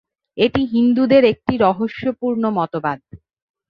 [0.37, 2.99] এটি হিন্দুদের একটি রহস্যপূর্ণ মতবাদ।